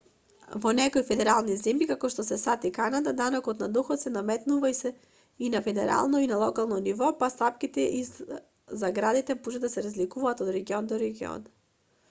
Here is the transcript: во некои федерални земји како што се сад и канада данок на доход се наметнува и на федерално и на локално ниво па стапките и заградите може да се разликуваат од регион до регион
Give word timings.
во 0.61 0.71
некои 0.75 1.01
федерални 1.07 1.55
земји 1.63 1.85
како 1.89 2.09
што 2.13 2.23
се 2.29 2.37
сад 2.43 2.63
и 2.69 2.69
канада 2.77 3.11
данок 3.19 3.49
на 3.59 3.67
доход 3.75 4.01
се 4.03 4.11
наметнува 4.13 4.71
и 5.47 5.51
на 5.55 5.61
федерално 5.67 6.21
и 6.23 6.29
на 6.31 6.39
локално 6.45 6.79
ниво 6.87 7.09
па 7.19 7.29
стапките 7.33 7.85
и 7.99 8.01
заградите 8.83 9.37
може 9.43 9.61
да 9.67 9.71
се 9.75 9.85
разликуваат 9.89 10.41
од 10.49 10.51
регион 10.57 10.89
до 10.93 10.99
регион 11.05 11.47